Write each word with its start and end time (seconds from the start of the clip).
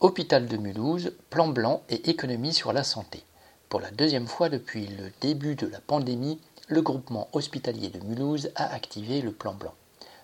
Hôpital 0.00 0.46
de 0.46 0.56
Mulhouse, 0.56 1.10
plan 1.28 1.48
blanc 1.48 1.82
et 1.88 2.08
économie 2.08 2.54
sur 2.54 2.72
la 2.72 2.84
santé. 2.84 3.24
Pour 3.68 3.80
la 3.80 3.90
deuxième 3.90 4.28
fois 4.28 4.48
depuis 4.48 4.86
le 4.86 5.10
début 5.20 5.56
de 5.56 5.66
la 5.66 5.80
pandémie, 5.80 6.38
le 6.68 6.82
groupement 6.82 7.26
hospitalier 7.32 7.88
de 7.88 7.98
Mulhouse 8.06 8.52
a 8.54 8.72
activé 8.72 9.20
le 9.20 9.32
plan 9.32 9.54
blanc. 9.54 9.74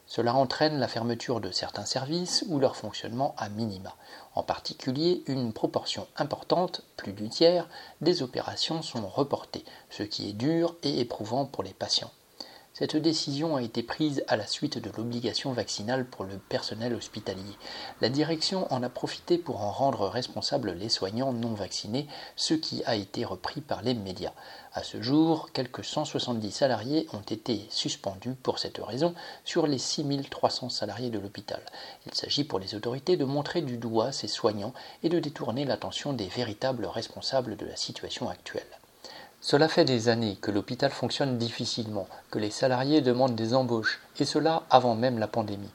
Cela 0.06 0.36
entraîne 0.36 0.78
la 0.78 0.86
fermeture 0.86 1.40
de 1.40 1.50
certains 1.50 1.86
services 1.86 2.44
ou 2.46 2.60
leur 2.60 2.76
fonctionnement 2.76 3.34
à 3.36 3.48
minima. 3.48 3.96
En 4.36 4.44
particulier, 4.44 5.24
une 5.26 5.52
proportion 5.52 6.06
importante, 6.18 6.82
plus 6.96 7.12
du 7.12 7.28
tiers, 7.28 7.68
des 8.00 8.22
opérations 8.22 8.80
sont 8.80 9.08
reportées, 9.08 9.64
ce 9.90 10.04
qui 10.04 10.28
est 10.28 10.34
dur 10.34 10.76
et 10.84 11.00
éprouvant 11.00 11.46
pour 11.46 11.64
les 11.64 11.74
patients. 11.74 12.12
Cette 12.76 12.96
décision 12.96 13.54
a 13.54 13.62
été 13.62 13.84
prise 13.84 14.24
à 14.26 14.34
la 14.34 14.48
suite 14.48 14.78
de 14.78 14.90
l'obligation 14.96 15.52
vaccinale 15.52 16.04
pour 16.04 16.24
le 16.24 16.38
personnel 16.38 16.92
hospitalier. 16.92 17.56
La 18.00 18.08
direction 18.08 18.66
en 18.72 18.82
a 18.82 18.88
profité 18.88 19.38
pour 19.38 19.60
en 19.60 19.70
rendre 19.70 20.08
responsables 20.08 20.72
les 20.72 20.88
soignants 20.88 21.32
non 21.32 21.54
vaccinés, 21.54 22.08
ce 22.34 22.52
qui 22.52 22.82
a 22.84 22.96
été 22.96 23.24
repris 23.24 23.60
par 23.60 23.82
les 23.82 23.94
médias. 23.94 24.32
À 24.72 24.82
ce 24.82 25.00
jour, 25.00 25.52
quelques 25.52 25.84
170 25.84 26.50
salariés 26.50 27.06
ont 27.12 27.20
été 27.20 27.64
suspendus 27.70 28.34
pour 28.34 28.58
cette 28.58 28.78
raison 28.78 29.14
sur 29.44 29.68
les 29.68 29.78
6300 29.78 30.68
salariés 30.68 31.10
de 31.10 31.20
l'hôpital. 31.20 31.62
Il 32.06 32.14
s'agit 32.14 32.42
pour 32.42 32.58
les 32.58 32.74
autorités 32.74 33.16
de 33.16 33.24
montrer 33.24 33.62
du 33.62 33.76
doigt 33.76 34.10
ces 34.10 34.26
soignants 34.26 34.74
et 35.04 35.08
de 35.08 35.20
détourner 35.20 35.64
l'attention 35.64 36.12
des 36.12 36.26
véritables 36.26 36.86
responsables 36.86 37.54
de 37.54 37.66
la 37.66 37.76
situation 37.76 38.28
actuelle. 38.28 38.66
Cela 39.46 39.68
fait 39.68 39.84
des 39.84 40.08
années 40.08 40.38
que 40.40 40.50
l'hôpital 40.50 40.90
fonctionne 40.90 41.36
difficilement, 41.36 42.08
que 42.30 42.38
les 42.38 42.48
salariés 42.48 43.02
demandent 43.02 43.34
des 43.34 43.52
embauches, 43.52 44.00
et 44.18 44.24
cela 44.24 44.62
avant 44.70 44.94
même 44.94 45.18
la 45.18 45.26
pandémie. 45.26 45.68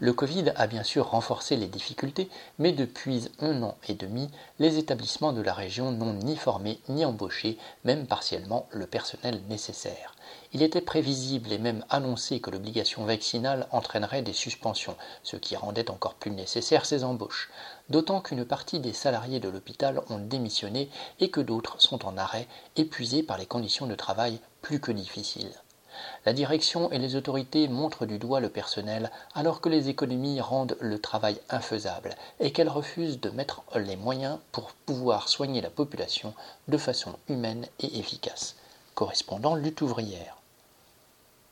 Le 0.00 0.12
Covid 0.12 0.52
a 0.56 0.66
bien 0.66 0.82
sûr 0.82 1.10
renforcé 1.10 1.56
les 1.56 1.66
difficultés, 1.66 2.28
mais 2.58 2.72
depuis 2.72 3.28
un 3.40 3.62
an 3.62 3.76
et 3.88 3.94
demi, 3.94 4.30
les 4.58 4.78
établissements 4.78 5.32
de 5.32 5.40
la 5.40 5.54
région 5.54 5.92
n'ont 5.92 6.14
ni 6.14 6.36
formé 6.36 6.80
ni 6.88 7.04
embauché, 7.04 7.58
même 7.84 8.06
partiellement, 8.06 8.66
le 8.70 8.86
personnel 8.86 9.40
nécessaire. 9.48 10.14
Il 10.52 10.62
était 10.62 10.80
prévisible 10.80 11.52
et 11.52 11.58
même 11.58 11.84
annoncé 11.90 12.40
que 12.40 12.50
l'obligation 12.50 13.04
vaccinale 13.04 13.66
entraînerait 13.72 14.22
des 14.22 14.32
suspensions, 14.32 14.96
ce 15.22 15.36
qui 15.36 15.56
rendait 15.56 15.90
encore 15.90 16.14
plus 16.14 16.30
nécessaire 16.30 16.86
ces 16.86 17.04
embauches, 17.04 17.50
d'autant 17.88 18.20
qu'une 18.20 18.44
partie 18.44 18.80
des 18.80 18.92
salariés 18.92 19.40
de 19.40 19.48
l'hôpital 19.48 20.00
ont 20.10 20.18
démissionné 20.18 20.90
et 21.20 21.30
que 21.30 21.40
d'autres 21.40 21.80
sont 21.80 22.04
en 22.06 22.16
arrêt, 22.16 22.48
épuisés 22.76 23.22
par 23.22 23.38
les 23.38 23.46
conditions 23.46 23.86
de 23.86 23.94
travail 23.94 24.38
plus 24.62 24.80
que 24.80 24.92
difficiles. 24.92 25.52
La 26.26 26.32
direction 26.32 26.90
et 26.90 26.98
les 26.98 27.16
autorités 27.16 27.68
montrent 27.68 28.06
du 28.06 28.18
doigt 28.18 28.40
le 28.40 28.48
personnel 28.48 29.10
alors 29.34 29.60
que 29.60 29.68
les 29.68 29.88
économies 29.88 30.40
rendent 30.40 30.76
le 30.80 30.98
travail 30.98 31.40
infaisable 31.50 32.14
et 32.40 32.52
qu'elles 32.52 32.68
refusent 32.68 33.20
de 33.20 33.30
mettre 33.30 33.62
les 33.74 33.96
moyens 33.96 34.38
pour 34.52 34.72
pouvoir 34.86 35.28
soigner 35.28 35.60
la 35.60 35.70
population 35.70 36.34
de 36.68 36.78
façon 36.78 37.14
humaine 37.28 37.66
et 37.80 37.98
efficace. 37.98 38.56
Correspondant 38.94 39.54
lutte 39.54 39.82
ouvrière. 39.82 40.36